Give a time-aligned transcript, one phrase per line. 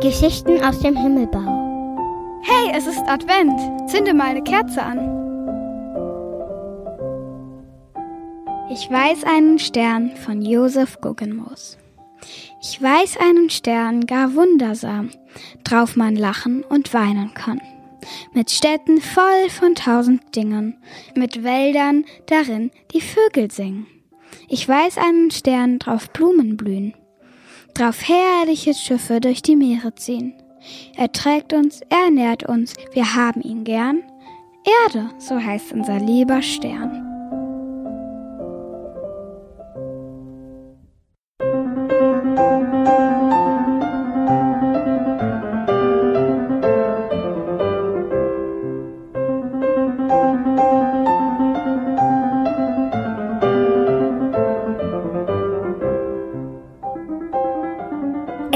[0.00, 2.42] Geschichten aus dem Himmelbau.
[2.42, 3.58] Hey, es ist Advent.
[3.88, 4.98] Zünde mal eine Kerze an.
[8.70, 11.78] Ich weiß einen Stern von Josef Guggenmoos.
[12.60, 15.10] Ich weiß einen Stern gar wundersam,
[15.64, 17.62] drauf man lachen und weinen kann.
[18.34, 20.76] Mit Städten voll von tausend Dingen,
[21.14, 23.86] mit Wäldern darin die Vögel singen.
[24.48, 26.92] Ich weiß einen Stern, drauf Blumen blühen,
[27.76, 30.34] drauf herrliche Schiffe durch die Meere ziehen.
[30.96, 34.02] Er trägt uns, er nährt uns, wir haben ihn gern.
[34.86, 37.15] Erde, so heißt unser lieber Stern.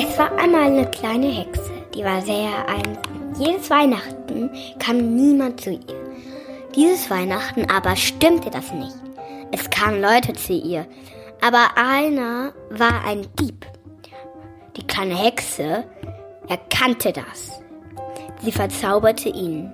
[0.00, 3.34] Es war einmal eine kleine Hexe, die war sehr einsam.
[3.36, 6.12] Jedes Weihnachten kam niemand zu ihr.
[6.76, 8.94] Dieses Weihnachten aber stimmte das nicht.
[9.50, 10.86] Es kamen Leute zu ihr,
[11.40, 13.66] aber einer war ein Dieb.
[14.76, 15.82] Die kleine Hexe
[16.48, 17.60] erkannte das.
[18.40, 19.72] Sie verzauberte ihn.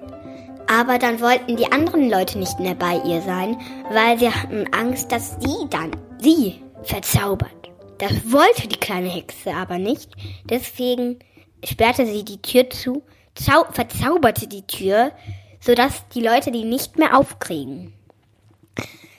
[0.74, 3.58] Aber dann wollten die anderen Leute nicht mehr bei ihr sein,
[3.90, 7.63] weil sie hatten Angst, dass sie dann sie verzaubert.
[7.98, 10.10] Das wollte die kleine Hexe aber nicht.
[10.44, 11.18] Deswegen
[11.64, 13.02] sperrte sie die Tür zu,
[13.34, 15.12] zau verzauberte die Tür,
[15.60, 17.94] sodass die Leute die nicht mehr aufkriegen.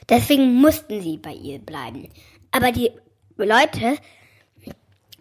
[0.10, 2.10] Deswegen mussten sie bei ihr bleiben.
[2.52, 2.92] Aber die
[3.38, 3.98] Leute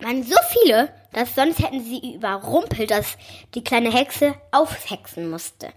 [0.01, 3.17] waren so viele, dass sonst hätten sie überrumpelt, dass
[3.55, 5.71] die kleine Hexe aufhexen musste.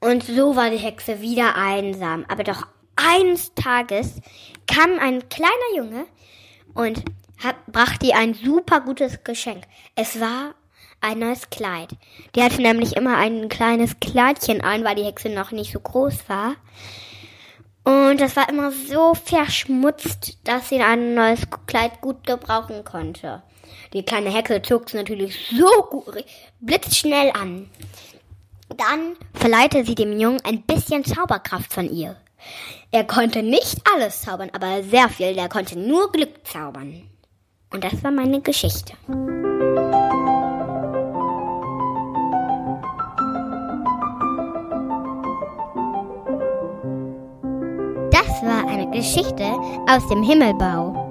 [0.00, 2.24] Und so war die Hexe wieder einsam.
[2.28, 4.20] Aber doch eines Tages
[4.66, 6.06] kam ein kleiner Junge
[6.72, 7.02] und
[7.42, 9.64] hat, brachte ihr ein super gutes Geschenk.
[9.94, 10.54] Es war
[11.00, 11.90] ein neues Kleid.
[12.34, 16.28] Die hatte nämlich immer ein kleines Kleidchen an, weil die Hexe noch nicht so groß
[16.28, 16.56] war.
[17.84, 23.42] Und das war immer so verschmutzt, dass sie ein neues Kleid gut gebrauchen konnte.
[23.92, 26.24] Die kleine Hexe zog es natürlich so gut,
[26.60, 27.68] blitzschnell an.
[28.68, 32.16] Dann verleihte sie dem Jungen ein bisschen Zauberkraft von ihr.
[32.90, 35.34] Er konnte nicht alles zaubern, aber sehr viel.
[35.34, 37.02] Der konnte nur Glück zaubern.
[37.72, 38.92] Und das war meine Geschichte.
[48.12, 49.44] Das war eine Geschichte
[49.88, 51.03] aus dem Himmelbau.